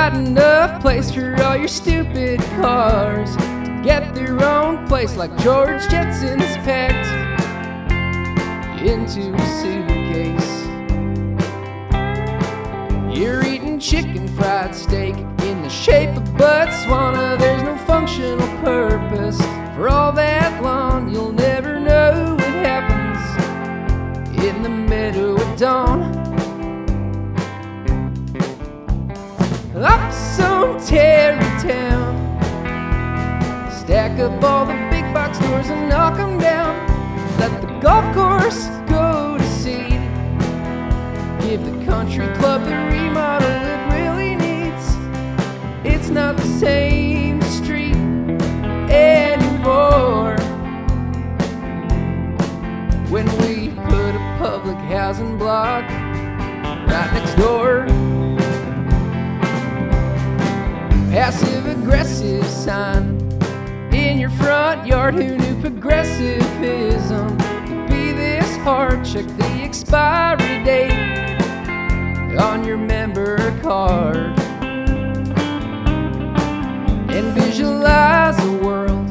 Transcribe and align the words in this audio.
got 0.00 0.16
enough 0.16 0.80
place 0.80 1.10
for 1.10 1.36
all 1.42 1.54
your 1.54 1.68
stupid 1.68 2.40
cars 2.56 3.36
to 3.36 3.82
get 3.84 4.14
their 4.14 4.42
own 4.42 4.88
place 4.88 5.14
like 5.14 5.30
George 5.40 5.82
Jetson's 5.90 6.56
packed 6.64 7.06
into 8.80 9.34
a 9.34 9.46
suitcase. 9.60 10.52
You're 13.14 13.44
eating 13.44 13.78
chicken 13.78 14.26
fried 14.28 14.74
steak 14.74 15.16
in 15.42 15.60
the 15.60 15.68
shape 15.68 16.16
of 16.16 16.24
Botswana. 16.40 17.38
There's 17.38 17.62
no 17.62 17.76
functional 17.84 18.48
purpose 18.64 19.38
for 19.74 19.90
all 19.90 20.12
that 20.12 20.62
lawn. 20.62 21.12
You'll 21.12 21.32
never 21.32 21.78
know 21.78 22.36
what 22.36 22.54
happens 22.64 23.20
in 24.42 24.62
the 24.62 24.70
middle 24.70 25.38
of 25.38 25.58
dawn. 25.58 25.89
Up 34.20 34.44
all 34.44 34.66
the 34.66 34.74
big 34.90 35.04
box 35.14 35.38
stores 35.38 35.68
and 35.70 35.88
knock 35.88 36.16
them 36.16 36.38
down. 36.38 36.76
Let 37.38 37.60
the 37.62 37.68
golf 37.80 38.04
course 38.14 38.66
go 38.86 39.38
to 39.38 39.44
seed. 39.44 40.00
Give 41.40 41.64
the 41.64 41.84
country 41.86 42.26
club 42.36 42.64
the 42.64 42.76
remodel 42.92 43.48
it 43.48 43.82
really 43.94 44.36
needs. 44.36 44.96
It's 45.84 46.10
not 46.10 46.36
the 46.36 46.46
same 46.58 47.40
street 47.42 47.96
anymore. 48.90 50.36
When 53.08 53.26
we 53.38 53.70
put 53.88 54.14
a 54.14 54.36
public 54.38 54.76
housing 54.92 55.38
block 55.38 55.84
right 56.90 57.10
next 57.14 57.36
door. 57.36 57.86
Passive 61.10 61.59
yard. 65.12 65.24
Who 65.24 65.36
knew 65.38 65.60
progressivism 65.60 67.38
could 67.66 67.86
be 67.88 68.12
this 68.12 68.56
hard? 68.58 69.04
Check 69.04 69.26
the 69.26 69.44
expiry 69.62 70.64
date 70.64 71.40
on 72.38 72.64
your 72.64 72.78
member 72.78 73.36
card 73.60 74.38
and 77.10 77.34
visualize 77.34 78.38
a 78.44 78.52
world 78.58 79.08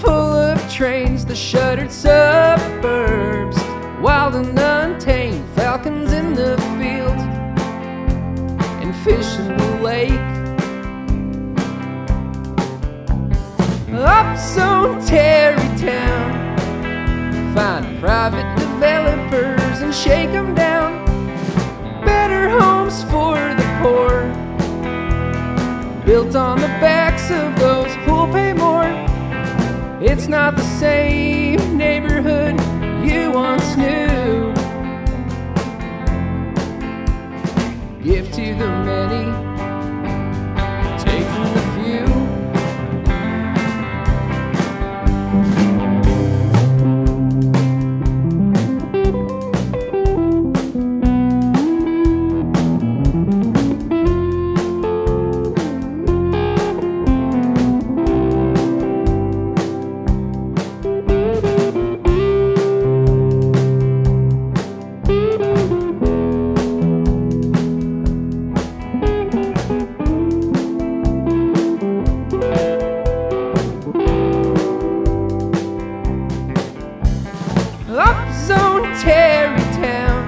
full 0.00 0.32
of 0.32 0.72
trains, 0.72 1.24
the 1.24 1.36
shuttered 1.36 1.92
suburbs, 1.92 3.58
wild 4.00 4.34
and 4.34 4.58
untamed, 4.58 5.44
falcons 5.54 6.12
in 6.12 6.34
the 6.34 6.56
field 6.78 7.18
and 8.82 8.94
fish 9.04 9.38
in 9.38 9.56
the 9.56 9.82
lake. 9.82 10.27
Some 14.38 15.00
Terrytown, 15.00 16.54
find 17.54 17.98
private 18.00 18.56
developers 18.56 19.80
and 19.80 19.92
shake 19.92 20.30
them 20.30 20.54
down. 20.54 21.04
Better 22.04 22.48
homes 22.48 23.02
for 23.04 23.34
the 23.36 23.66
poor, 23.82 24.26
built 26.06 26.36
on 26.36 26.60
the 26.60 26.68
backs 26.80 27.30
of 27.32 27.58
those 27.58 27.92
who'll 28.04 28.28
pay 28.28 28.52
more. 28.52 28.86
It's 30.00 30.28
not 30.28 30.54
the 30.54 30.62
same 30.78 31.76
neighborhood 31.76 32.54
you 33.04 33.32
once 33.32 33.76
knew. 33.76 34.54
Give 38.04 38.30
to 38.32 38.54
the 38.54 38.68
many, 38.86 39.24
take 41.02 41.26
from 41.26 41.54
the 41.54 41.62
few. 41.82 42.27
Up 77.90 78.30
zone 78.34 78.82
Terrytown. 78.96 80.22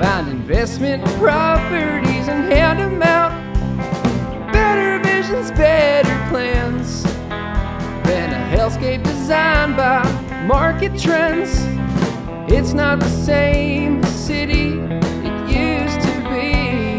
Find 0.00 0.28
investment 0.28 1.04
properties 1.16 2.26
and 2.26 2.52
hand 2.52 2.80
them 2.80 3.00
out. 3.04 3.30
Better 4.52 4.98
visions, 5.04 5.52
better 5.52 6.28
plans 6.30 7.04
than 8.02 8.32
a 8.32 8.56
hellscape 8.56 9.04
designed 9.04 9.76
by 9.76 10.02
market 10.44 10.98
trends. 10.98 11.50
It's 12.52 12.72
not 12.72 12.98
the 12.98 13.08
same 13.08 14.02
city 14.02 14.72
it 15.22 15.48
used 15.48 16.00
to 16.00 16.14
be. 16.30 16.98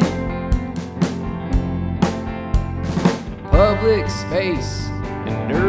Public 3.49 4.07
space 4.09 4.87
and 5.27 5.49
density. 5.49 5.64